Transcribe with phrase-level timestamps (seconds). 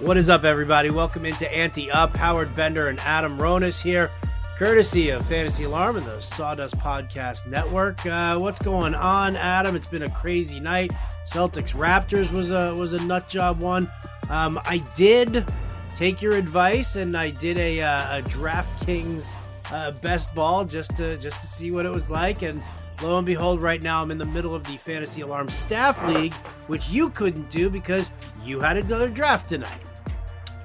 [0.00, 0.90] What is up, everybody?
[0.90, 2.16] Welcome into Ante Up.
[2.16, 4.10] Howard Bender and Adam Ronis here,
[4.56, 8.04] courtesy of Fantasy Alarm and the Sawdust Podcast Network.
[8.04, 9.76] Uh, what's going on, Adam?
[9.76, 10.90] It's been a crazy night.
[11.24, 13.88] Celtics Raptors was a was a nut job one.
[14.30, 15.46] Um, I did
[15.94, 19.32] take your advice and I did a, uh, a DraftKings
[19.70, 22.60] uh, best ball just to just to see what it was like and
[23.04, 26.32] lo and behold right now i'm in the middle of the fantasy alarm staff league
[26.68, 28.10] which you couldn't do because
[28.42, 29.78] you had another draft tonight.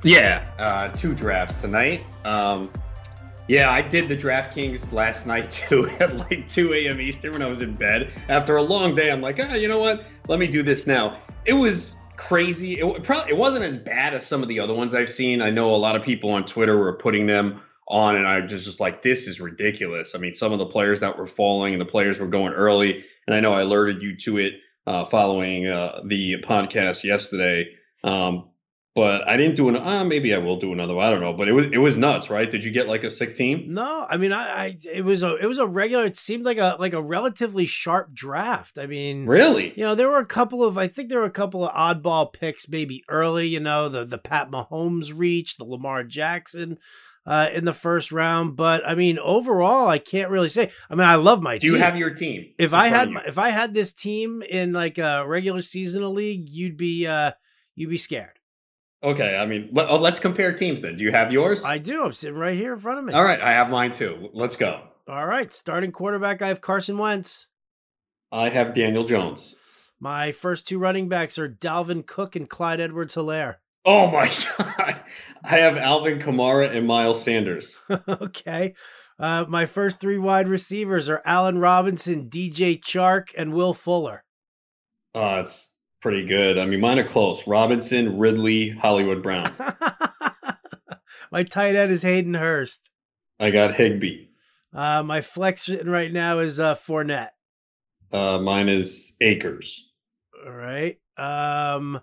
[0.04, 2.06] Yeah uh, two drafts tonight.
[2.24, 2.72] Um,
[3.48, 7.50] yeah i did the draftkings last night too at like 2 a.m eastern when i
[7.50, 8.12] was in bed.
[8.30, 10.06] After a long day i'm like ah, you know what?
[10.28, 11.20] Let me do this now.
[11.46, 12.80] It was crazy.
[12.80, 15.42] It, probably, it wasn't as bad as some of the other ones i've seen.
[15.42, 18.68] I know a lot of people on twitter were putting them on and I just
[18.68, 20.14] was like, this is ridiculous.
[20.16, 23.04] I mean, some of the players that were falling and the players were going early,
[23.26, 24.54] and I know I alerted you to it
[24.86, 27.70] uh, following uh, the podcast yesterday.
[28.04, 28.50] Um,
[28.96, 29.78] but I didn't do an.
[29.78, 30.94] Uh, maybe I will do another.
[30.94, 31.06] One.
[31.06, 32.50] I don't know, but it was it was nuts, right?
[32.50, 33.74] Did you get like a sick team?
[33.74, 36.06] No, I mean, I, I it was a it was a regular.
[36.06, 38.78] It seemed like a like a relatively sharp draft.
[38.78, 41.32] I mean, really, you know, there were a couple of I think there were a
[41.32, 43.48] couple of oddball picks maybe early.
[43.48, 46.78] You know, the the Pat Mahomes reach, the Lamar Jackson
[47.30, 48.58] uh, in the first round.
[48.58, 50.72] But I mean, overall, I can't really say.
[50.90, 51.58] I mean, I love my.
[51.58, 51.76] Do team.
[51.76, 52.48] you have your team?
[52.58, 56.76] If I had, if I had this team in like a regular seasonal league, you'd
[56.76, 57.32] be, uh,
[57.76, 58.40] you'd be scared.
[59.02, 60.98] Okay, I mean, let, us oh, compare teams then.
[60.98, 61.64] Do you have yours?
[61.64, 62.04] I do.
[62.04, 63.14] I'm sitting right here in front of me.
[63.14, 64.30] All right, I have mine too.
[64.34, 64.82] Let's go.
[65.08, 67.48] All right, starting quarterback, I have Carson Wentz.
[68.32, 69.56] I have Daniel Jones.
[70.00, 73.56] My first two running backs are Dalvin Cook and Clyde Edwards Helaire.
[73.86, 74.28] Oh my
[74.58, 75.04] god.
[75.44, 77.80] I have Alvin Kamara and Miles Sanders.
[78.08, 78.74] okay.
[79.18, 84.24] Uh, my first three wide receivers are Allen Robinson, DJ Chark, and Will Fuller.
[85.14, 86.58] Oh, it's pretty good.
[86.58, 87.46] I mean, mine are close.
[87.48, 89.52] Robinson, Ridley, Hollywood Brown.
[91.32, 92.90] my tight end is Hayden Hurst.
[93.40, 94.28] I got Higbee.
[94.74, 97.30] Uh, my flex right now is uh, Fournette.
[98.12, 99.90] Uh, mine is Akers.
[100.46, 100.98] All right.
[101.18, 102.00] Um,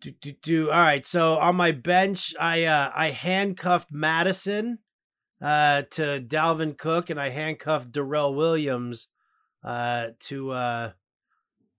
[0.00, 0.70] do, do, do.
[0.70, 1.04] All right.
[1.06, 4.78] So on my bench, I uh, I handcuffed Mattison
[5.40, 9.08] uh, to Dalvin Cook, and I handcuffed Darrel Williams
[9.64, 10.90] uh, to uh,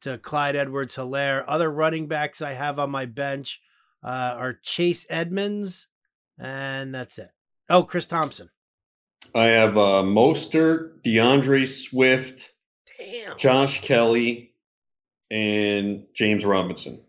[0.01, 1.43] to Clyde Edwards Helaire.
[1.47, 3.61] Other running backs I have on my bench
[4.03, 5.87] uh, are Chase Edmonds,
[6.39, 7.31] and that's it.
[7.69, 8.49] Oh, Chris Thompson.
[9.33, 12.51] I have uh, Mostert, D'Andre Swift,
[12.97, 13.37] Damn.
[13.37, 14.53] Josh Kelley,
[15.29, 16.99] and James Robinson.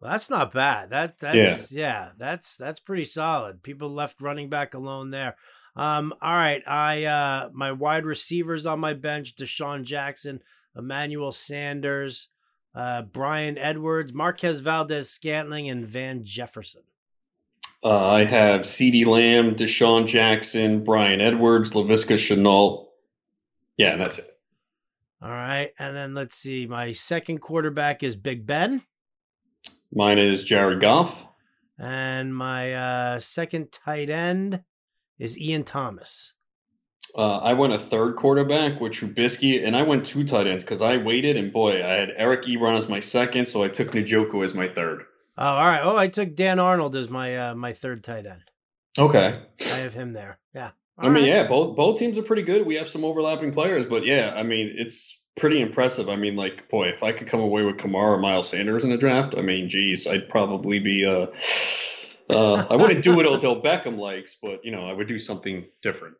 [0.00, 0.90] Well, that's not bad.
[0.90, 1.80] That that's yeah.
[1.80, 3.62] yeah, that's that's pretty solid.
[3.62, 5.36] People left running back alone there.
[5.74, 10.40] Um, all right, I uh my wide receivers on my bench: DeSean Jackson,
[10.76, 12.28] Emmanuel Sanders,
[12.74, 16.82] uh, Bryan Edwards, Marquez Valdes-Scantling, and Van Jefferson.
[17.82, 22.86] Uh, I have CeeDee Lamb, DeSean Jackson, Bryan Edwards, Laviska Shenault.
[23.76, 24.36] Yeah, that's it.
[25.20, 26.66] All right, and then let's see.
[26.66, 28.82] My second quarterback is Big Ben.
[29.92, 31.26] Mine is Jared Goff.
[31.78, 34.62] And my uh, second tight end
[35.18, 36.34] is Ian Thomas.
[37.16, 40.82] Uh, I went a third quarterback with Trubisky, and I went two tight ends because
[40.82, 44.44] I waited, and boy, I had Eric Ebron as my second, so I took Njoku
[44.44, 45.04] as my third.
[45.38, 45.80] Oh, all right.
[45.82, 48.42] Oh, I took Dan Arnold as my uh, my third tight end.
[48.98, 50.38] Okay, I have him there.
[50.54, 50.72] Yeah.
[50.98, 51.26] All I mean, right.
[51.26, 52.66] yeah, both both teams are pretty good.
[52.66, 56.08] We have some overlapping players, but yeah, I mean, it's pretty impressive.
[56.08, 58.92] I mean, like, boy, if I could come away with Kamara or Miles Sanders in
[58.92, 61.06] a draft, I mean, geez, I'd probably be.
[61.06, 61.28] Uh,
[62.30, 65.66] uh, I wouldn't do what Odell Beckham likes, but you know, I would do something
[65.82, 66.16] different.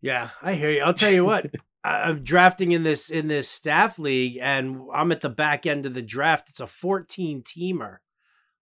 [0.00, 0.82] Yeah, I hear you.
[0.82, 1.46] I'll tell you what.
[1.84, 5.94] I'm drafting in this in this staff league, and I'm at the back end of
[5.94, 6.50] the draft.
[6.50, 7.98] It's a 14 teamer,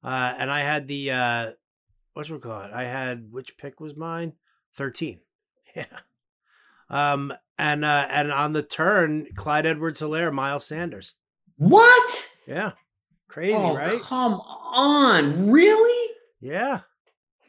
[0.05, 1.51] uh, and I had the uh,
[2.13, 2.73] what's we call it?
[2.73, 4.33] I had which pick was mine?
[4.75, 5.21] 13.
[5.75, 5.85] Yeah.
[6.89, 11.15] Um, and uh, and on the turn, Clyde Edwards Helaire, Miles Sanders.
[11.57, 12.27] What?
[12.47, 12.73] Yeah.
[13.29, 14.01] Crazy, oh, right?
[14.01, 15.51] Come on.
[15.51, 16.15] Really?
[16.41, 16.81] Yeah.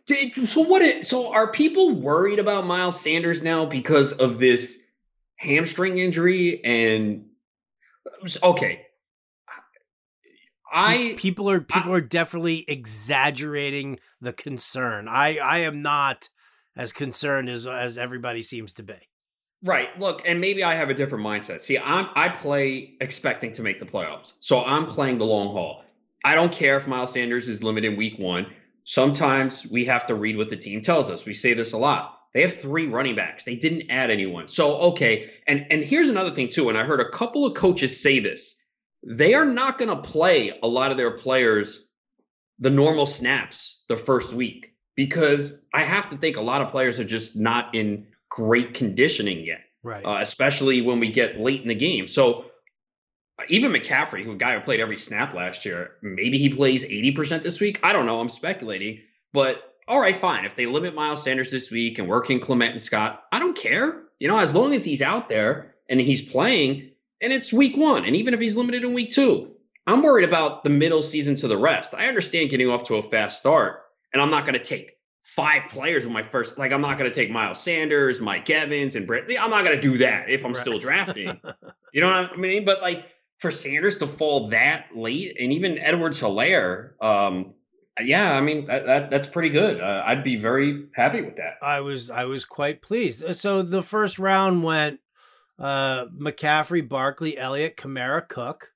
[0.05, 4.79] Did, So what it, so are people worried about Miles Sanders now because of this
[5.35, 7.25] hamstring injury and
[8.41, 8.83] okay.
[10.71, 15.07] I people are people I, are definitely exaggerating the concern.
[15.07, 16.29] I I am not
[16.75, 18.95] as concerned as as everybody seems to be.
[19.63, 19.87] Right.
[19.99, 21.61] Look, and maybe I have a different mindset.
[21.61, 24.33] See, I'm I play expecting to make the playoffs.
[24.39, 25.83] So I'm playing the long haul.
[26.23, 28.45] I don't care if Miles Sanders is limited in week 1.
[28.83, 31.25] Sometimes we have to read what the team tells us.
[31.25, 32.19] We say this a lot.
[32.33, 33.43] They have three running backs.
[33.45, 34.47] They didn't add anyone.
[34.47, 38.01] So okay, and and here's another thing too, and I heard a couple of coaches
[38.01, 38.55] say this.
[39.03, 41.85] They are not going to play a lot of their players
[42.59, 46.99] the normal snaps the first week because I have to think a lot of players
[46.99, 50.03] are just not in great conditioning yet, right?
[50.03, 52.07] Uh, especially when we get late in the game.
[52.07, 52.45] So
[53.49, 57.43] even McCaffrey, who a guy who played every snap last year, maybe he plays 80%
[57.43, 57.79] this week.
[57.83, 58.19] I don't know.
[58.19, 58.99] I'm speculating.
[59.33, 60.45] But all right, fine.
[60.45, 63.55] If they limit Miles Sanders this week and work in Clement and Scott, I don't
[63.55, 64.03] care.
[64.19, 66.89] You know, as long as he's out there and he's playing,
[67.21, 69.51] and it's week one, and even if he's limited in week two,
[69.85, 71.93] I'm worried about the middle season to the rest.
[71.93, 74.96] I understand getting off to a fast start, and I'm not going to take
[75.27, 76.57] five players with my first.
[76.57, 79.25] Like, I'm not going to take Miles Sanders, Mike Evans, and Brett.
[79.39, 80.61] I'm not going to do that if I'm right.
[80.61, 81.39] still drafting.
[81.93, 82.65] you know what I mean?
[82.65, 83.05] But like,
[83.37, 87.53] for Sanders to fall that late, and even Edwards Helaire, um,
[88.01, 89.81] yeah, I mean that, that that's pretty good.
[89.81, 91.55] Uh, I'd be very happy with that.
[91.61, 93.23] I was I was quite pleased.
[93.23, 94.99] Uh, so the first round went
[95.59, 98.73] uh, McCaffrey, Barkley, Elliott, Kamara, Cook,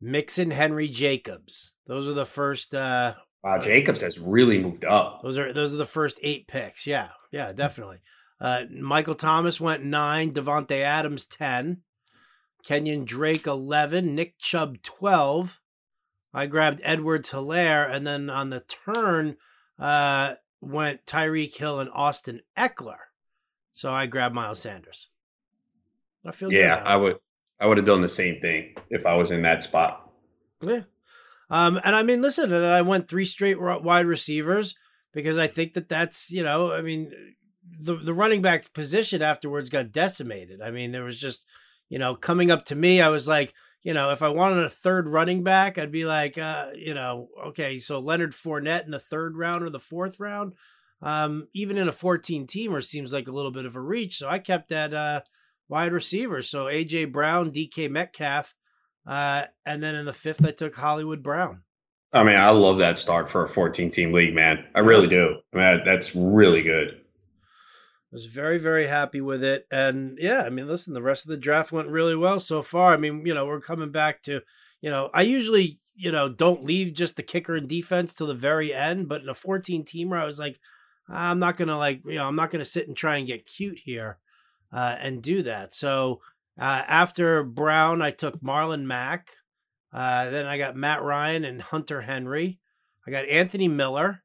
[0.00, 1.72] Mixon, Henry, Jacobs.
[1.86, 2.74] Those are the first.
[2.74, 3.14] Uh,
[3.46, 5.22] wow, Jacobs has really moved up.
[5.22, 6.86] Those are those are the first eight picks.
[6.86, 7.98] Yeah, yeah, definitely.
[8.40, 10.32] Uh, Michael Thomas went nine.
[10.32, 11.82] Davante Adams ten.
[12.66, 15.60] Kenyan Drake 11, Nick Chubb 12.
[16.34, 19.36] I grabbed Edwards Helaire, and then on the turn
[19.78, 22.96] uh, went Tyreek Hill and Austin Ekeler.
[23.72, 25.08] So I grabbed Miles Sanders.
[26.24, 27.18] I feel yeah, I would
[27.60, 30.10] I would have done the same thing if I was in that spot.
[30.60, 30.80] Yeah.
[31.48, 34.74] Um, and I mean, listen, and I went three straight wide receivers
[35.12, 37.12] because I think that that's you know, I mean,
[37.78, 40.60] the the running back position afterwards got decimated.
[40.60, 41.46] I mean, there was just
[41.88, 44.68] you know, coming up to me, I was like, you know, if I wanted a
[44.68, 48.98] third running back, I'd be like, uh, you know, okay, so Leonard Fournette in the
[48.98, 50.54] third round or the fourth round,
[51.02, 54.18] um, even in a 14 teamer seems like a little bit of a reach.
[54.18, 55.20] So I kept that uh,
[55.68, 56.42] wide receiver.
[56.42, 58.54] So AJ Brown, DK Metcalf,
[59.06, 61.62] uh, and then in the fifth, I took Hollywood Brown.
[62.12, 64.64] I mean, I love that start for a 14 team league, man.
[64.74, 65.36] I really do.
[65.54, 67.00] I mean, that's really good
[68.12, 71.30] I was very very happy with it and yeah i mean listen the rest of
[71.30, 74.42] the draft went really well so far i mean you know we're coming back to
[74.80, 78.34] you know i usually you know don't leave just the kicker and defense till the
[78.34, 80.60] very end but in a 14 teamer i was like
[81.08, 83.78] i'm not gonna like you know i'm not gonna sit and try and get cute
[83.78, 84.18] here
[84.72, 86.20] uh, and do that so
[86.58, 89.30] uh, after brown i took marlon mack
[89.92, 92.58] uh, then i got matt ryan and hunter henry
[93.06, 94.22] i got anthony miller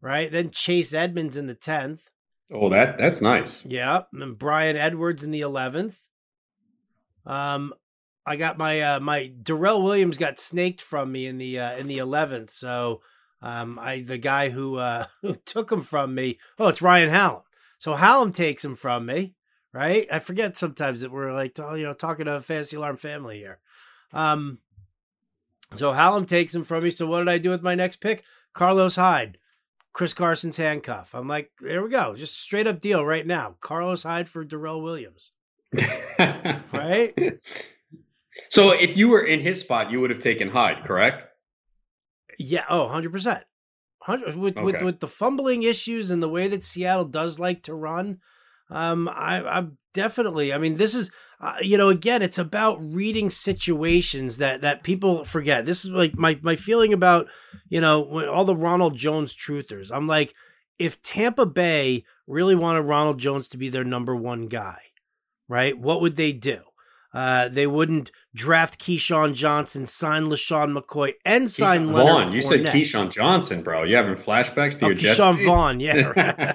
[0.00, 2.10] right then chase edmonds in the 10th
[2.52, 3.64] Oh, that that's nice.
[3.64, 6.00] Yeah, and Bryan Edwards in the eleventh.
[7.24, 7.72] Um,
[8.26, 11.86] I got my uh, my Darrel Williams got snaked from me in the uh, in
[11.86, 12.50] the eleventh.
[12.50, 13.02] So,
[13.40, 16.38] um, I the guy who uh, who took him from me.
[16.58, 17.42] Oh, it's Ryan Hallam.
[17.78, 19.36] So Hallam takes him from me.
[19.72, 20.08] Right?
[20.10, 23.58] I forget sometimes that we're like you know talking to a Fantasy Alarm family here.
[24.12, 24.58] Um,
[25.76, 26.90] so Hallam takes him from me.
[26.90, 28.24] So what did I do with my next pick?
[28.52, 29.38] Carlos Hyde.
[29.92, 31.14] Chris Carson's handcuff.
[31.14, 32.14] I'm like, there we go.
[32.14, 33.56] Just straight up deal right now.
[33.60, 35.32] Carlos Hyde for Darrel Williams.
[36.72, 37.12] right?
[38.48, 41.26] So if you were in his spot, you would have taken Hyde, correct?
[42.38, 42.64] Yeah.
[42.68, 43.42] Oh, 100%.
[44.06, 44.64] 100 with, okay.
[44.64, 48.18] with with the fumbling issues and the way that Seattle does like to run,
[48.70, 50.52] um, I, I'm definitely.
[50.52, 55.24] I mean, this is uh, you know, again, it's about reading situations that that people
[55.24, 55.64] forget.
[55.64, 57.28] This is like my my feeling about
[57.68, 59.90] you know all the Ronald Jones truthers.
[59.90, 60.34] I'm like,
[60.78, 64.78] if Tampa Bay really wanted Ronald Jones to be their number one guy,
[65.48, 65.78] right?
[65.78, 66.60] What would they do?
[67.12, 72.32] Uh, they wouldn't draft Keyshawn Johnson, sign LeSean McCoy, and sign Keyshawn Leonard Vaughn.
[72.32, 73.82] You said Keyshawn Johnson, bro.
[73.82, 76.52] You having flashbacks to oh, your Keyshawn Jets Vaughn, yeah.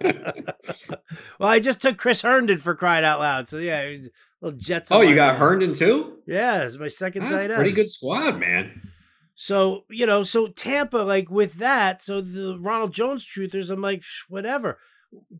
[1.38, 3.48] well, I just took Chris Herndon for crying out loud.
[3.48, 3.94] So yeah,
[4.42, 4.92] little Jets.
[4.92, 6.18] Oh, you got Herndon too?
[6.26, 7.54] Yeah, it's my second That's tight end.
[7.54, 8.90] Pretty good squad, man.
[9.34, 14.02] So you know, so Tampa, like with that, so the Ronald Jones truthers, I'm like,
[14.28, 14.78] whatever.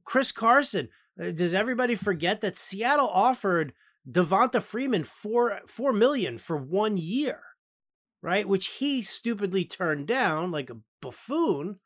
[0.05, 0.89] Chris Carson.
[1.21, 3.73] Uh, does everybody forget that Seattle offered
[4.09, 7.41] Devonta Freeman four four million for one year,
[8.23, 8.47] right?
[8.47, 11.81] Which he stupidly turned down like a buffoon.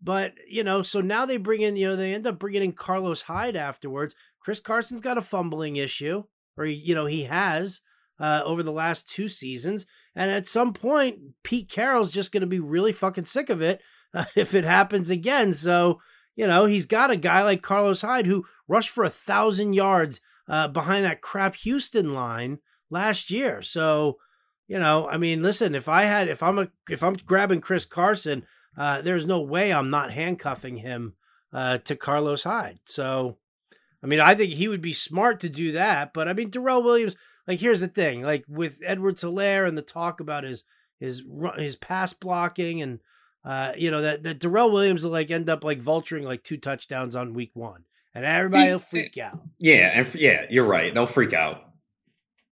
[0.00, 2.72] But you know, so now they bring in, you know, they end up bringing in
[2.72, 4.14] Carlos Hyde afterwards.
[4.40, 6.24] Chris Carson's got a fumbling issue,
[6.56, 7.80] or you know, he has
[8.18, 9.86] uh, over the last two seasons.
[10.14, 13.80] And at some point, Pete Carroll's just going to be really fucking sick of it
[14.14, 15.52] uh, if it happens again.
[15.52, 16.00] So
[16.34, 20.18] you know, he's got a guy like Carlos Hyde who rushed for a thousand yards
[20.48, 22.58] uh, behind that crap Houston line
[22.90, 23.62] last year.
[23.62, 24.18] So,
[24.68, 27.84] you know, I mean, listen, if I had, if I'm a, if I'm grabbing Chris
[27.84, 28.44] Carson,
[28.76, 31.14] uh, there's no way I'm not handcuffing him
[31.52, 32.80] uh, to Carlos Hyde.
[32.86, 33.38] So,
[34.02, 36.12] I mean, I think he would be smart to do that.
[36.12, 39.82] But I mean, Darrel Williams, like, here's the thing, like with Edward Helaire and the
[39.82, 40.64] talk about his
[40.98, 41.24] his
[41.56, 43.00] his pass blocking, and
[43.44, 46.56] uh, you know that that Darrel Williams will like end up like vulturing like two
[46.56, 47.84] touchdowns on week one,
[48.14, 49.40] and everybody will freak out.
[49.58, 50.92] Yeah, and yeah, you're right.
[50.94, 51.62] They'll freak out.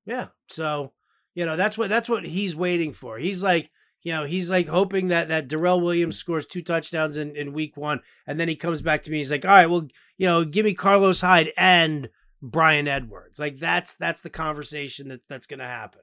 [0.07, 0.93] Yeah, so
[1.35, 3.19] you know that's what that's what he's waiting for.
[3.19, 3.71] He's like
[4.03, 7.77] you know, he's like hoping that that Darrel Williams scores two touchdowns in, in week
[7.77, 9.19] one, and then he comes back to me.
[9.19, 9.87] He's like, all right, well,
[10.17, 12.09] you know, give me Carlos Hyde and
[12.41, 13.39] Bryan Edwards.
[13.39, 16.01] Like that's that's the conversation that that's going to happen.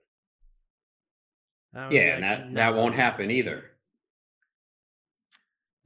[1.74, 2.56] Yeah, like, that no.
[2.56, 3.66] that won't happen either.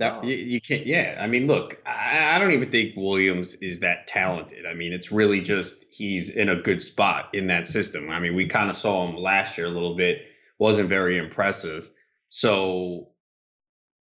[0.01, 0.87] That you, you, can't.
[0.87, 4.65] Yeah, I mean, look, I, I don't even think Williams is that talented.
[4.65, 8.09] I mean, it's really just he's in a good spot in that system.
[8.09, 10.23] I mean, we kind of saw him last year a little bit,
[10.57, 11.87] wasn't very impressive.
[12.29, 13.09] So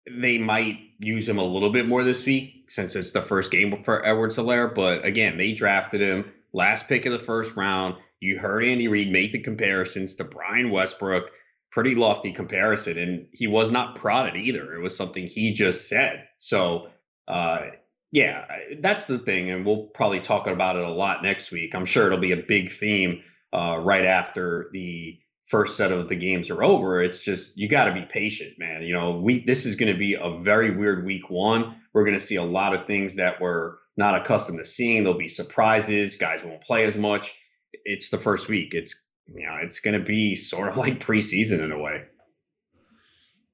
[0.05, 3.81] they might use him a little bit more this week since it's the first game
[3.81, 4.75] for Edwards Helaire.
[4.75, 7.95] But again, they drafted him last pick of the first round.
[8.19, 11.31] You heard Andy Reid make the comparisons to Brian Westbrook,
[11.75, 14.73] pretty lofty comparison, and he was not prodded either.
[14.73, 16.25] It was something he just said.
[16.39, 16.87] So,
[17.27, 17.67] uh,
[18.13, 18.45] yeah,
[18.79, 21.75] that's the thing, and we'll probably talk about it a lot next week.
[21.75, 26.15] I'm sure it'll be a big theme uh, right after the first set of the
[26.15, 27.03] games are over.
[27.03, 28.81] It's just you got to be patient, man.
[28.83, 31.75] You know, we this is going to be a very weird week one.
[31.93, 35.03] We're going to see a lot of things that we're not accustomed to seeing.
[35.03, 36.15] There'll be surprises.
[36.15, 37.35] Guys won't play as much.
[37.83, 38.73] It's the first week.
[38.73, 42.03] It's you know, it's going to be sort of like preseason in a way.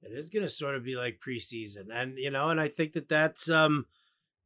[0.03, 2.93] It is going to sort of be like preseason, and you know, and I think
[2.93, 3.85] that that's um,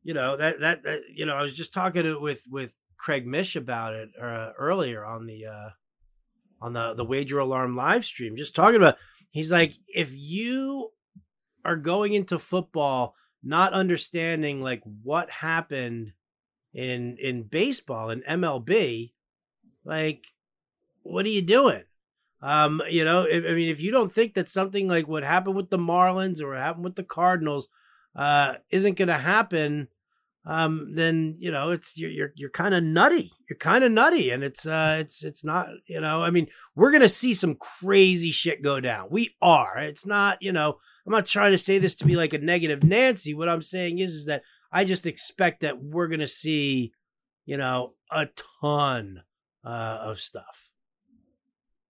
[0.04, 3.56] you know, that that, that you know, I was just talking with with Craig Mish
[3.56, 5.70] about it uh, earlier on the uh
[6.62, 8.98] on the the wager alarm live stream just talking about
[9.30, 10.90] he's like if you
[11.64, 13.14] are going into football
[13.44, 16.14] not understanding like what happened
[16.74, 19.12] in in baseball and MLB
[19.84, 20.26] like
[21.06, 21.84] what are you doing
[22.42, 25.56] um you know if, i mean if you don't think that something like what happened
[25.56, 27.68] with the marlins or what happened with the cardinals
[28.16, 29.88] uh isn't going to happen
[30.48, 33.32] um, then you know it's you're you're, you're kind of nutty.
[33.50, 36.92] You're kind of nutty, and it's uh it's it's not you know I mean we're
[36.92, 39.08] gonna see some crazy shit go down.
[39.10, 39.80] We are.
[39.80, 42.84] It's not you know I'm not trying to say this to be like a negative
[42.84, 43.34] Nancy.
[43.34, 46.94] What I'm saying is is that I just expect that we're gonna see
[47.46, 48.28] you know a
[48.62, 49.24] ton
[49.64, 50.70] uh, of stuff.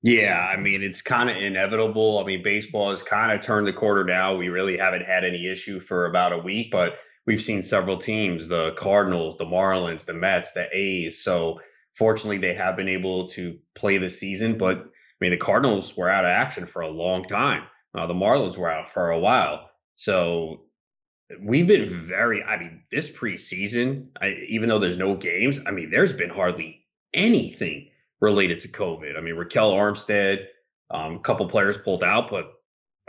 [0.06, 2.20] Yeah, I mean it's kind of inevitable.
[2.20, 4.36] I mean baseball has kind of turned the corner now.
[4.36, 8.48] We really haven't had any issue for about a week, but we've seen several teams
[8.48, 11.24] the Cardinals, the Marlins, the Mets, the A's.
[11.24, 11.60] So
[11.94, 14.58] fortunately, they have been able to play the season.
[14.60, 14.84] But I
[15.22, 17.64] mean, the Cardinals were out of action for a long time.
[17.96, 19.72] Uh, the Marlins were out for a while.
[19.96, 20.66] So
[21.42, 25.90] we've been very, I mean, this preseason, I, even though there's no games, I mean,
[25.90, 27.90] there's been hardly anything
[28.22, 29.18] related to COVID.
[29.18, 30.46] I mean, Ryquell Armstead,
[30.90, 32.46] um, a couple players pulled out, but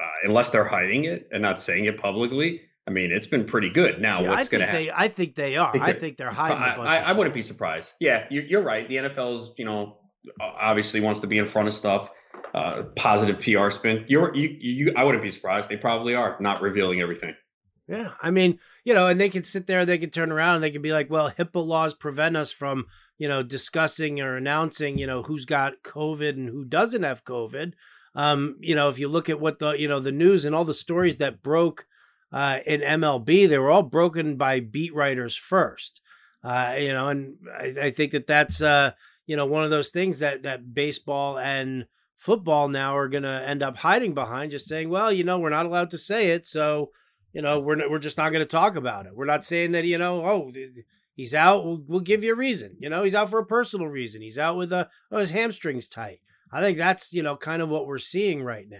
[0.02, 3.70] uh, unless they're hiding it and not saying it publicly, I mean, it's been pretty
[3.70, 4.00] good.
[4.00, 4.90] Now, yeah, what's going to happen?
[4.94, 5.68] I think they are.
[5.68, 6.58] I think, I think they're hiding.
[6.58, 7.92] I, I, I wouldn't be surprised.
[7.98, 8.88] Yeah, you're, right.
[8.88, 9.98] The NFL's, you know,
[10.40, 12.10] obviously wants to be in front of stuff.
[12.54, 14.04] Uh, positive PR spin.
[14.08, 15.68] You're, you, you, I wouldn't be surprised.
[15.68, 17.34] They probably are not revealing everything.
[17.88, 20.64] Yeah, I mean, you know, and they can sit there, they can turn around, and
[20.64, 22.86] they can be like, "Well, HIPAA laws prevent us from,
[23.18, 27.72] you know, discussing or announcing, you know, who's got COVID and who doesn't have COVID."
[28.14, 30.64] Um, you know, if you look at what the, you know, the news and all
[30.64, 31.86] the stories that broke
[32.32, 36.00] uh, in MLB, they were all broken by beat writers first.
[36.42, 38.92] Uh, you know, and I, I, think that that's uh,
[39.26, 43.48] you know one of those things that that baseball and football now are going to
[43.48, 46.46] end up hiding behind, just saying, well, you know, we're not allowed to say it,
[46.46, 46.90] so
[47.32, 49.14] you know, we're we're just not going to talk about it.
[49.14, 50.52] We're not saying that you know, oh,
[51.16, 51.64] he's out.
[51.64, 52.76] We'll, we'll, give you a reason.
[52.78, 54.22] You know, he's out for a personal reason.
[54.22, 56.20] He's out with a oh, his hamstrings tight.
[56.52, 58.78] I think that's you know kind of what we're seeing right now.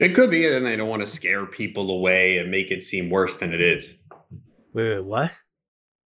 [0.00, 3.10] It could be, and they don't want to scare people away and make it seem
[3.10, 3.96] worse than it is.
[4.72, 5.32] Wait, wait, what?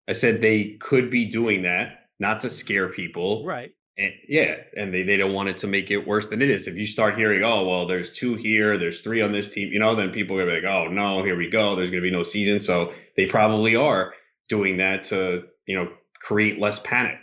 [0.06, 3.46] I said they could be doing that, not to scare people.
[3.46, 3.70] Right.
[3.96, 6.68] And yeah, and they, they don't want it to make it worse than it is.
[6.68, 9.80] If you start hearing, oh, well, there's two here, there's three on this team, you
[9.80, 11.74] know, then people are gonna be like, oh no, here we go.
[11.74, 12.60] There's gonna be no season.
[12.60, 14.14] So they probably are
[14.48, 15.90] doing that to, you know,
[16.20, 17.18] create less panic.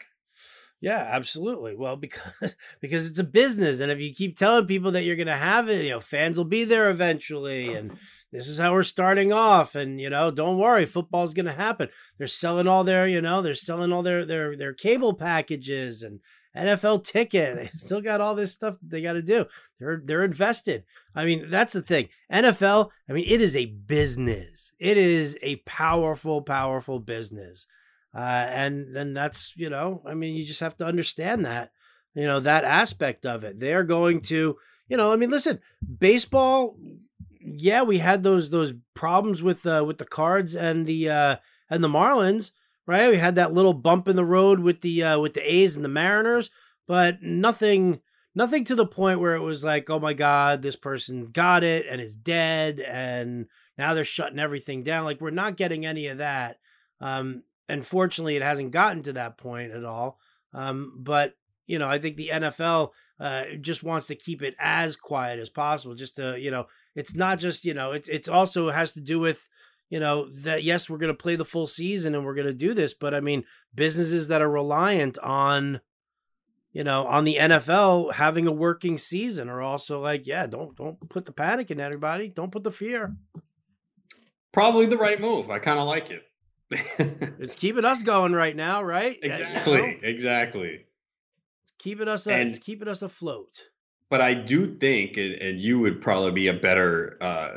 [0.81, 1.75] Yeah, absolutely.
[1.75, 5.27] Well, because because it's a business, and if you keep telling people that you're going
[5.27, 7.99] to have it, you know, fans will be there eventually, and uh-huh.
[8.31, 11.89] this is how we're starting off, and you know, don't worry, football's going to happen.
[12.17, 16.19] They're selling all their, you know, they're selling all their their their cable packages and
[16.55, 17.55] NFL ticket.
[17.55, 19.45] They still got all this stuff that they got to do.
[19.79, 20.83] They're they're invested.
[21.13, 22.09] I mean, that's the thing.
[22.31, 22.89] NFL.
[23.09, 24.73] I mean, it is a business.
[24.79, 27.67] It is a powerful, powerful business.
[28.15, 31.71] Uh, and then that's, you know, I mean, you just have to understand that,
[32.13, 33.59] you know, that aspect of it.
[33.59, 34.55] They're going to,
[34.87, 35.59] you know, I mean, listen,
[35.99, 36.77] baseball.
[37.47, 41.35] Yeah, we had those those problems with uh, with the Cards and the uh,
[41.69, 42.49] and the Marlins,
[42.87, 43.09] right?
[43.09, 45.85] We had that little bump in the road with the uh, with the A's and
[45.85, 46.49] the Mariners,
[46.87, 48.01] but nothing
[48.35, 51.85] nothing to the point where it was like, oh my god, this person got it
[51.89, 55.05] and is dead, and now they're shutting everything down.
[55.05, 56.57] Like we're not getting any of that.
[57.01, 60.19] Um, and fortunately, it hasn't gotten to that point at all.
[60.53, 61.33] Um, but
[61.67, 65.49] you know, I think the NFL uh, just wants to keep it as quiet as
[65.49, 65.95] possible.
[65.95, 66.65] Just to you know,
[66.95, 69.47] it's not just you know, it's it's also has to do with
[69.89, 72.53] you know that yes, we're going to play the full season and we're going to
[72.53, 75.81] do this, but I mean, businesses that are reliant on
[76.71, 81.09] you know on the NFL having a working season are also like, yeah, don't don't
[81.09, 83.15] put the panic in everybody, don't put the fear.
[84.51, 85.49] Probably the right move.
[85.49, 86.23] I kind of like it.
[87.39, 89.17] it's keeping us going right now, right?
[89.21, 89.73] Exactly.
[89.73, 89.93] You know?
[90.01, 90.69] Exactly.
[90.69, 92.25] It's keeping us.
[92.25, 93.65] Uh, and, it's keeping us afloat.
[94.09, 97.49] But I do think, and, and you would probably be a better uh,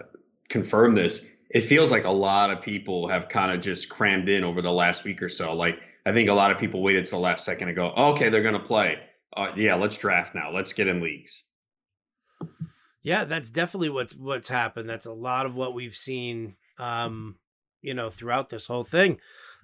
[0.48, 1.24] confirm this.
[1.50, 4.72] It feels like a lot of people have kind of just crammed in over the
[4.72, 5.54] last week or so.
[5.54, 8.12] Like I think a lot of people waited to the last second to go, oh,
[8.12, 8.98] okay, they're going to play.
[9.36, 10.50] Uh, yeah, let's draft now.
[10.50, 11.44] Let's get in leagues.
[13.02, 14.88] Yeah, that's definitely what's what's happened.
[14.88, 17.36] That's a lot of what we've seen um,
[17.82, 19.18] you know, throughout this whole thing,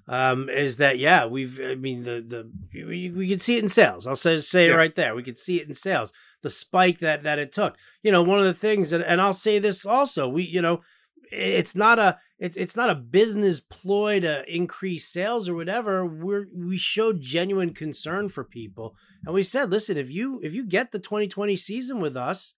[0.08, 2.50] um, is that yeah, we've I mean the the
[2.86, 4.06] we, we can see it in sales.
[4.06, 4.74] I'll say say yeah.
[4.74, 5.14] it right there.
[5.14, 6.12] We can see it in sales.
[6.42, 7.76] The spike that that it took.
[8.02, 10.82] You know, one of the things, and, and I'll say this also, we you know,
[11.34, 16.04] it's not a it's it's not a business ploy to increase sales or whatever.
[16.06, 20.64] We're we showed genuine concern for people, and we said, listen, if you if you
[20.64, 22.54] get the 2020 season with us,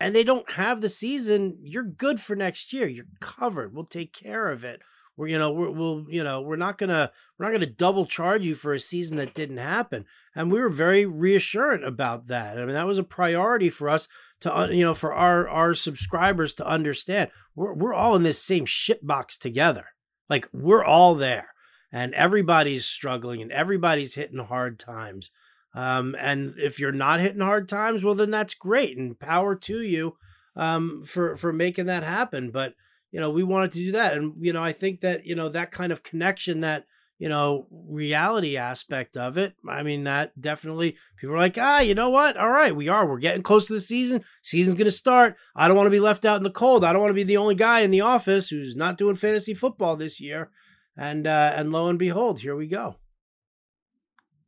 [0.00, 2.86] and they don't have the season, you're good for next year.
[2.86, 3.74] You're covered.
[3.74, 4.80] We'll take care of it.
[5.16, 8.46] We're you know we're, we'll you know we're not gonna we're not gonna double charge
[8.46, 10.06] you for a season that didn't happen.
[10.34, 12.56] And we were very reassuring about that.
[12.56, 14.06] I mean that was a priority for us
[14.40, 17.30] to you know for our our subscribers to understand.
[17.54, 19.86] We're we're all in this same shit box together.
[20.28, 21.48] Like we're all there,
[21.92, 25.30] and everybody's struggling and everybody's hitting hard times.
[25.74, 29.82] Um, and if you're not hitting hard times, well, then that's great and power to
[29.82, 30.16] you
[30.56, 32.50] um, for for making that happen.
[32.50, 32.74] But
[33.10, 35.48] you know, we wanted to do that, and you know, I think that you know
[35.48, 36.84] that kind of connection, that
[37.18, 39.54] you know, reality aspect of it.
[39.68, 42.36] I mean, that definitely people are like, ah, you know what?
[42.36, 43.06] All right, we are.
[43.06, 44.24] We're getting close to the season.
[44.42, 45.36] Season's going to start.
[45.56, 46.84] I don't want to be left out in the cold.
[46.84, 49.52] I don't want to be the only guy in the office who's not doing fantasy
[49.52, 50.50] football this year.
[50.96, 52.96] And uh, and lo and behold, here we go.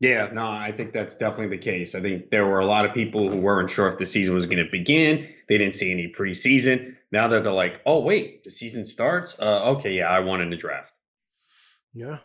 [0.00, 1.94] Yeah, no, I think that's definitely the case.
[1.94, 4.46] I think there were a lot of people who weren't sure if the season was
[4.46, 5.28] going to begin.
[5.46, 6.96] They didn't see any preseason.
[7.12, 9.36] Now that they're like, oh wait, the season starts.
[9.38, 10.96] Uh, okay, yeah, I wanted to draft.
[11.92, 12.18] Yeah.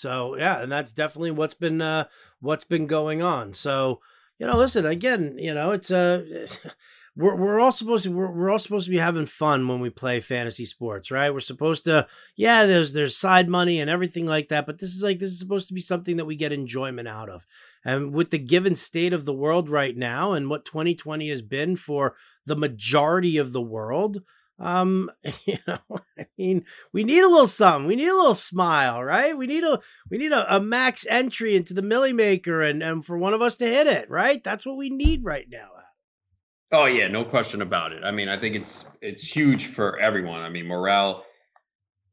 [0.00, 2.04] So yeah, and that's definitely what's been uh,
[2.40, 3.52] what's been going on.
[3.52, 4.00] So
[4.38, 5.36] you know, listen again.
[5.38, 6.46] You know, it's uh,
[7.16, 9.90] we're we're all supposed to we're, we're all supposed to be having fun when we
[9.90, 11.32] play fantasy sports, right?
[11.32, 15.02] We're supposed to yeah, there's there's side money and everything like that, but this is
[15.02, 17.44] like this is supposed to be something that we get enjoyment out of.
[17.84, 21.76] And with the given state of the world right now and what 2020 has been
[21.76, 22.14] for
[22.46, 24.22] the majority of the world,
[24.60, 25.10] um
[25.44, 25.78] you know
[26.18, 29.64] i mean we need a little something we need a little smile right we need
[29.64, 33.34] a we need a, a max entry into the Milly Maker and and for one
[33.34, 35.70] of us to hit it right that's what we need right now
[36.72, 38.04] Oh yeah, no question about it.
[38.04, 40.40] I mean, I think it's it's huge for everyone.
[40.40, 41.24] I mean, morale.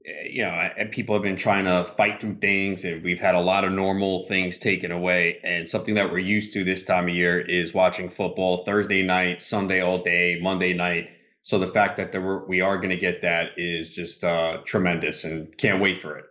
[0.05, 3.39] Eh, you know, people have been trying to fight through things, and we've had a
[3.39, 5.39] lot of normal things taken away.
[5.43, 9.43] And something that we're used to this time of year is watching football Thursday night,
[9.43, 11.09] Sunday all day, Monday night.
[11.47, 14.57] So the fact that there were, we are going to get that is just uh,
[14.65, 16.25] tremendous, and can't wait for it.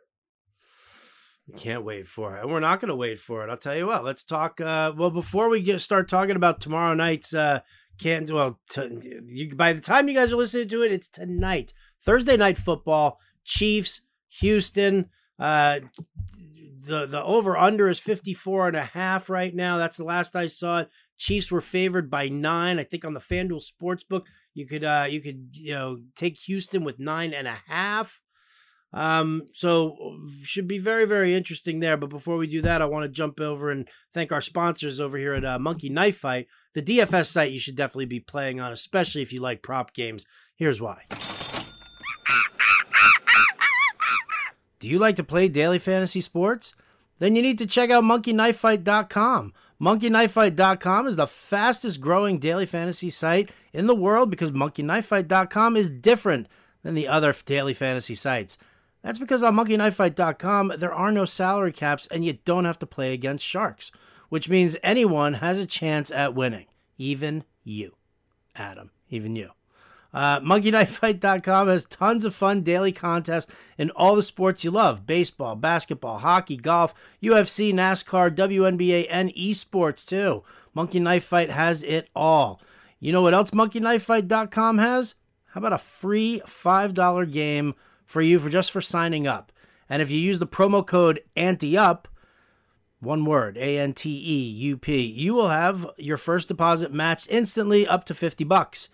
[1.56, 2.46] Can't wait for it.
[2.46, 3.48] We're not going to wait for it.
[3.48, 4.04] I'll tell you what.
[4.04, 4.60] Let's talk.
[4.60, 7.60] Uh, well, before we get start talking about tomorrow night's uh,
[7.98, 11.72] can't well t- you, by the time you guys are listening to it it's tonight
[11.98, 15.80] thursday night football chiefs houston uh
[16.82, 20.46] the the over under is 54 and a half right now that's the last i
[20.46, 24.24] saw it chiefs were favored by nine i think on the fanduel sportsbook
[24.56, 28.20] you could uh you could you know take houston with nine and a half
[28.92, 31.98] um, so should be very, very interesting there.
[31.98, 35.18] But before we do that, I want to jump over and thank our sponsors over
[35.18, 38.72] here at uh, Monkey Knife Fight, the DFS site you should definitely be playing on,
[38.72, 40.24] especially if you like prop games.
[40.54, 41.02] Here's why.
[44.78, 46.74] Do you like to play daily fantasy sports?
[47.18, 49.52] Then you need to check out monkeyknifefight.com.
[49.80, 56.48] Monkeyknifefight.com is the fastest growing daily fantasy site in the world because monkeyknifefight.com is different
[56.82, 58.56] than the other daily fantasy sites.
[59.02, 63.12] That's because on monkeyknifefight.com, there are no salary caps and you don't have to play
[63.12, 63.92] against sharks,
[64.30, 67.96] which means anyone has a chance at winning, even you.
[68.54, 69.50] Adam, even you.
[70.16, 75.54] Uh, MonkeyKnifeFight.com has tons of fun daily contests in all the sports you love baseball,
[75.56, 80.42] basketball, hockey, golf, UFC, NASCAR, WNBA, and esports too.
[80.72, 82.62] Monkey Knife Fight has it all.
[82.98, 85.16] You know what else MonkeyKnifeFight.com has?
[85.48, 87.74] How about a free $5 game
[88.06, 89.52] for you for just for signing up?
[89.86, 92.06] And if you use the promo code ANTEUP,
[93.00, 97.28] one word, A N T E U P, you will have your first deposit matched
[97.30, 98.88] instantly up to 50 bucks.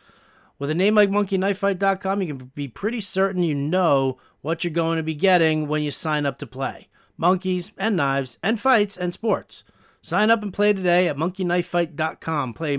[0.63, 4.97] With a name like monkeyknifefight.com, you can be pretty certain you know what you're going
[4.97, 6.87] to be getting when you sign up to play.
[7.17, 9.65] Monkeys and knives and fights and sports.
[10.03, 12.55] Sign up and play today at monkeyknifefight.com.
[12.55, 12.79] Play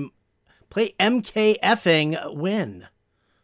[0.69, 2.87] play MKFing win.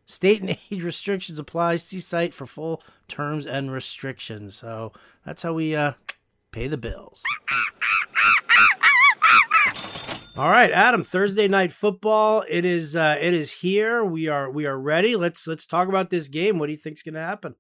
[0.06, 1.76] State and age restrictions apply.
[1.76, 4.56] See site for full terms and restrictions.
[4.56, 4.94] So
[5.26, 5.96] that's how we uh,
[6.52, 7.24] pay the bills.
[10.38, 11.04] All right, Adam.
[11.04, 12.46] Thursday night football.
[12.48, 12.96] It is.
[12.96, 14.06] Uh, it is here.
[14.06, 14.50] We are.
[14.50, 15.16] We are ready.
[15.16, 16.60] Let's let's talk about this game.
[16.60, 17.56] What do you think's going to happen?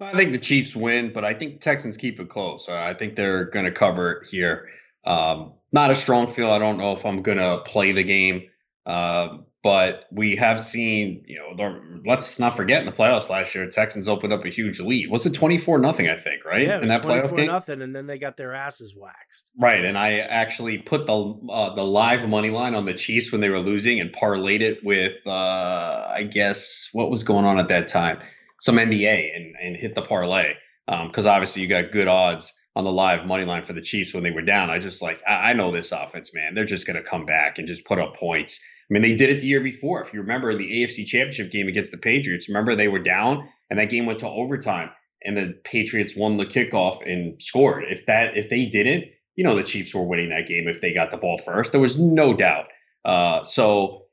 [0.00, 2.68] I think the Chiefs win, but I think Texans keep it close.
[2.68, 4.68] Uh, I think they're going to cover here.
[5.04, 6.50] Um, not a strong feel.
[6.50, 8.42] I don't know if I'm going to play the game.
[8.84, 13.54] Uh, but we have seen, you know, the, let's not forget in the playoffs last
[13.54, 15.08] year, Texans opened up a huge lead.
[15.08, 16.08] Was it twenty four nothing?
[16.08, 17.46] I think right yeah, in that playoff game.
[17.46, 19.50] Nothing, and then they got their asses waxed.
[19.56, 23.40] Right, and I actually put the uh, the live money line on the Chiefs when
[23.40, 27.68] they were losing and parlayed it with, uh, I guess, what was going on at
[27.68, 28.18] that time,
[28.60, 30.54] some NBA, and and hit the parlay
[30.86, 34.12] because um, obviously you got good odds on the live money line for the Chiefs
[34.12, 34.70] when they were down.
[34.70, 36.54] I just like I, I know this offense, man.
[36.54, 38.58] They're just going to come back and just put up points
[38.90, 40.02] I mean, they did it the year before.
[40.02, 43.78] If you remember the AFC Championship game against the Patriots, remember they were down and
[43.78, 44.90] that game went to overtime
[45.24, 47.84] and the Patriots won the kickoff and scored.
[47.88, 49.04] If that if they didn't,
[49.36, 51.72] you know the Chiefs were winning that game if they got the ball first.
[51.72, 52.66] There was no doubt.
[53.04, 54.06] Uh, so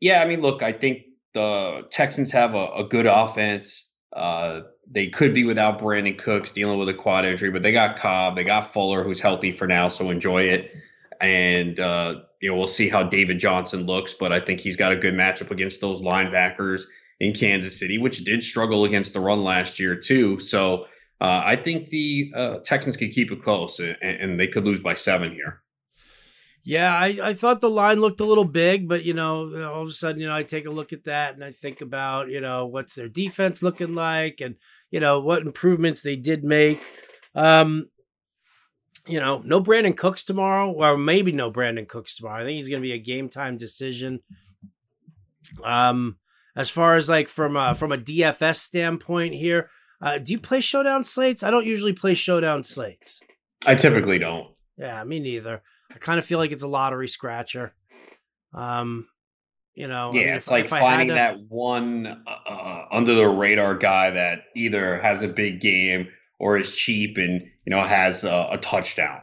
[0.00, 1.02] yeah, I mean, look, I think
[1.34, 3.86] the Texans have a, a good offense.
[4.14, 7.96] Uh, they could be without Brandin Cooks dealing with a quad injury, but they got
[7.96, 10.72] Cobb, they got Fuller, who's healthy for now, so enjoy it.
[11.20, 14.92] And uh, you know, we'll see how David Johnson looks, but I think he's got
[14.92, 16.82] a good matchup against those linebackers
[17.20, 20.38] in Kansas City, which did struggle against the run last year too.
[20.40, 20.86] So
[21.20, 24.80] uh, I think the uh, Texans could keep it close, and, and, they could lose
[24.80, 25.60] by seven here.
[26.64, 29.88] Yeah, I, I thought the line looked a little big, but you know, all of
[29.88, 32.40] a sudden, you know, I take a look at that and I think about, you
[32.40, 34.56] know, what's their defense looking like, and
[34.90, 36.82] you know what improvements they did make.
[37.34, 37.88] Um,
[39.06, 42.40] you know, no Brandin Cooks tomorrow, or maybe no Brandin Cooks tomorrow.
[42.40, 44.20] I think he's going to be a game time decision.
[45.64, 46.18] Um,
[46.56, 49.70] as far as like from a, from a DFS standpoint here,
[50.02, 51.42] uh, do you play showdown slates?
[51.42, 53.20] I don't usually play showdown slates.
[53.66, 54.48] I typically don't.
[54.76, 55.62] Yeah, me neither.
[55.94, 57.74] I kind of feel like it's a lottery scratcher.
[58.54, 59.08] Um,
[59.74, 61.14] you know, yeah, I mean, it's if, like if finding to...
[61.14, 66.08] that one uh, uh, under the radar guy that either has a big game
[66.40, 69.20] or is cheap and you know has a, a touchdown.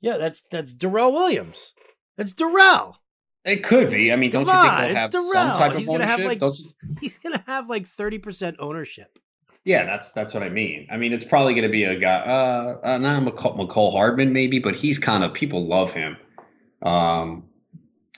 [0.00, 1.74] Yeah, that's that's Darrel Williams.
[2.16, 2.96] That's Darrell.
[3.44, 4.12] It could be.
[4.12, 5.32] I mean, Come don't you think they'll have Darrell.
[5.32, 6.40] some type he's of gonna ownership?
[6.40, 9.18] Have like, he's gonna have like thirty percent ownership.
[9.64, 10.88] Yeah, that's that's what I mean.
[10.90, 14.32] I mean, it's probably going to be a guy, uh, uh not Mecole, Mecole Hardman
[14.32, 16.16] maybe, but he's kind of people love him.
[16.82, 17.44] Um,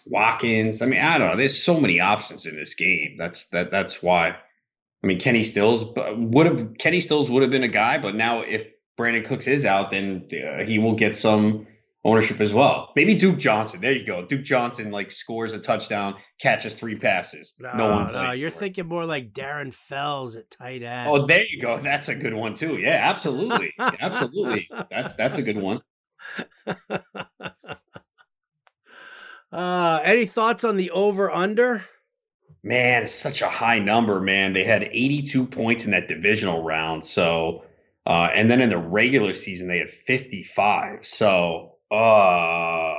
[0.06, 0.80] Watkins.
[0.80, 1.36] I mean, I don't know.
[1.36, 3.16] There's so many options in this game.
[3.18, 3.70] That's that.
[3.70, 4.36] That's why.
[5.04, 5.84] I mean, Kenny Stills
[6.16, 8.66] would have Kenny Stills would have been a guy, but now if
[8.98, 11.66] Brandin Cooks is out, then uh, he will get some
[12.06, 12.90] ownership as well.
[12.96, 13.82] Maybe Duke Johnson.
[13.82, 14.24] There you go.
[14.24, 17.52] Duke Johnson like scores a touchdown, catches three passes.
[17.58, 18.12] No, no one.
[18.14, 21.06] No, you're thinking more like Darren Fells at tight end.
[21.06, 21.78] Oh, there you go.
[21.82, 22.78] That's a good one too.
[22.78, 24.70] Yeah, absolutely, absolutely.
[24.90, 25.82] That's that's a good one.
[29.52, 31.84] uh, any thoughts on the over under?
[32.64, 34.54] Man, it's such a high number, man.
[34.54, 37.04] They had 82 points in that divisional round.
[37.04, 37.64] So,
[38.06, 41.04] uh, and then in the regular season, they had 55.
[41.04, 42.94] So, uh,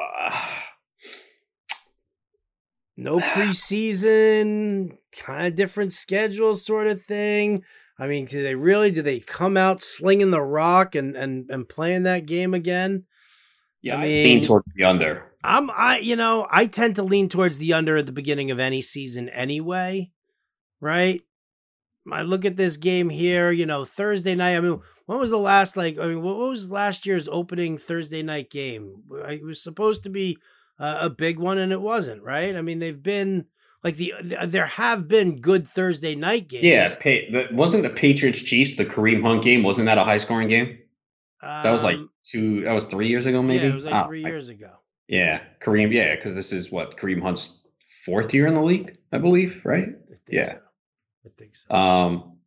[2.96, 7.64] no preseason, kind of different schedule, sort of thing.
[7.98, 8.92] I mean, do they really?
[8.92, 13.06] Do they come out slinging the rock and and and playing that game again?
[13.82, 15.32] Yeah, I, mean, I lean towards the under.
[15.46, 18.60] I'm I you know, I tend to lean towards the under at the beginning of
[18.60, 20.12] any season anyway,
[20.82, 21.22] right?
[22.12, 24.56] I look at this game here, you know, Thursday night.
[24.56, 28.24] I mean, when was the last like I mean, what was last year's opening Thursday
[28.24, 29.04] night game?
[29.28, 30.38] It was supposed to be
[30.80, 32.56] a, a big one and it wasn't, right?
[32.56, 33.46] I mean, they've been
[33.84, 36.64] like the, the there have been good Thursday night games.
[36.64, 39.64] Yeah, wasn't the Patriots Chiefs the Kareem Hunt game?
[39.64, 40.80] Wasn't that a high scoring game?
[41.42, 42.62] That was like um, two.
[42.62, 43.64] That was three years ago, maybe.
[43.64, 44.72] Yeah, it was like oh, three I, years ago.
[45.08, 45.92] Yeah, Kareem.
[45.92, 47.60] Yeah, because this is what Kareem Hunt's
[48.06, 49.90] fourth year in the league, I believe, right?
[49.90, 50.46] I Yeah.
[50.46, 50.60] so.
[51.26, 51.76] I think so.
[51.76, 52.38] Um,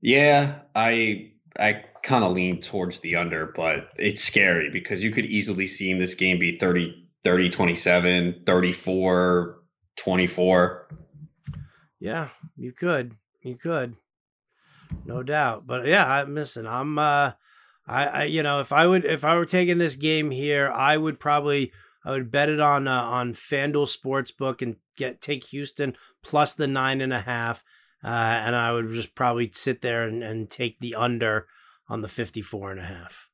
[0.00, 5.26] yeah, I I kind of lean towards the under, but it's scary because you could
[5.26, 9.58] easily see in this game be 30, 30 27, 34,
[9.96, 10.88] 24.
[12.00, 13.14] Yeah, you could.
[13.42, 13.96] You could.
[15.04, 15.66] No doubt.
[15.66, 17.32] But yeah, I'm listen, I'm uh
[17.88, 20.96] I, I you know, if I would if I were taking this game here, I
[20.96, 21.72] would probably
[22.04, 26.66] I would bet it on uh, on FanDuel Sportsbook and get take Houston plus the
[26.66, 27.64] nine and a half.
[28.04, 31.48] Uh, and I would just probably sit there and, and take the under
[31.88, 33.28] on the 54 and a half.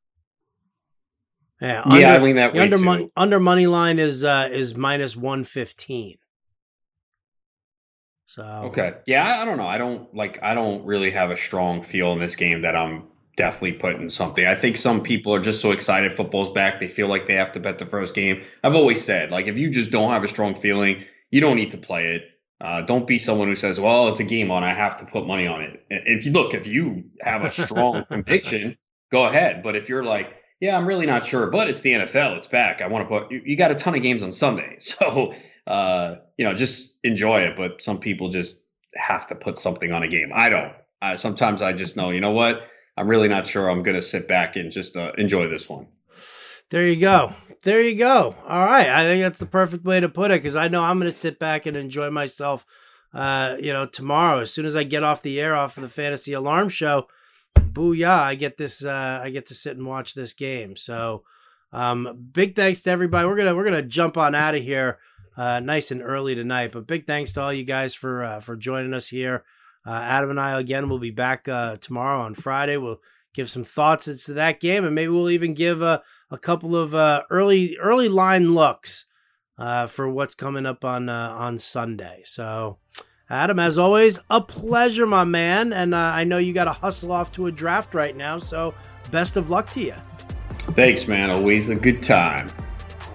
[1.61, 2.85] Yeah, under, yeah, I lean that way under too.
[2.85, 6.17] money under money line is uh is minus 115.
[8.27, 8.95] So Okay.
[9.07, 9.69] Yeah, I don't know.
[9.69, 10.43] I don't like.
[10.43, 13.05] I don't really have a strong feel in this game that I'm
[13.37, 14.47] definitely putting something.
[14.47, 16.81] I think some people are just so excited football's back.
[16.81, 18.43] They feel like they have to bet the first game.
[18.63, 21.71] I've always said, like, if you just don't have a strong feeling, you don't need
[21.71, 22.31] to play it.
[22.61, 24.63] Uh, don't be someone who says, "Well, it's a game on.
[24.63, 28.05] I have to put money on it." If you look, if you have a strong
[28.09, 28.79] conviction,
[29.11, 29.63] go ahead.
[29.63, 32.81] But if you're like, "Yeah, I'm really not sure," but it's the NFL, it's back.
[32.81, 33.31] I want to put.
[33.33, 35.35] You, you got a ton of games on Sunday, so
[35.67, 37.57] uh, you know, just enjoy it.
[37.57, 38.63] But some people just
[38.95, 40.31] have to put something on a game.
[40.33, 40.73] I don't.
[41.03, 42.63] Uh, sometimes I just know, you know what?
[42.97, 43.69] I'm really not sure.
[43.69, 45.87] I'm going to sit back and just uh, enjoy this one.
[46.71, 47.35] There you go.
[47.63, 48.37] There you go.
[48.47, 48.89] All right.
[48.89, 51.17] I think that's the perfect way to put it because I know I'm going to
[51.17, 52.65] sit back and enjoy myself,
[53.13, 54.41] uh, you know, tomorrow.
[54.41, 57.07] As soon as I get off the air off of the Fantasy Alarm Show,
[57.57, 60.77] booyah, I get this, uh, I get to sit and watch this game.
[60.77, 61.25] So,
[61.73, 63.27] um, big thanks to everybody.
[63.27, 64.99] We're to, we're to jump on out of here,
[65.37, 68.57] uh, nice and early tonight, but big thanks to all you guys for, uh, for
[68.57, 69.45] joining us here.
[69.87, 72.77] Uh, Adam and I again will be back uh, tomorrow on Friday.
[72.77, 73.01] We'll
[73.35, 76.75] give some thoughts as to that game, and maybe we'll even give a, a couple
[76.75, 79.07] of uh, early early line looks
[79.59, 82.23] uh, for what's coming up on uh, on Sunday.
[82.25, 82.79] So,
[83.29, 85.73] Adam, as always, a pleasure, my man.
[85.73, 88.75] And uh, I know you got to hustle off to a draft right now, so
[89.11, 89.95] best of luck to you.
[90.73, 91.31] Thanks, man.
[91.31, 92.49] Always a good time.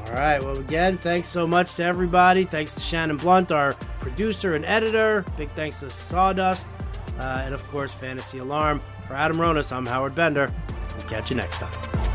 [0.10, 0.44] All right.
[0.44, 2.44] Well, again, thanks so much to everybody.
[2.44, 5.24] Thanks to Shannon Blunt, our producer and editor.
[5.38, 6.68] Big thanks to Sawdust.
[7.20, 8.82] Uh, and of course, Fantasy Alarm.
[9.08, 10.54] For Adam Ronis, I'm Howard Bender.
[10.96, 12.09] We'll catch you next time.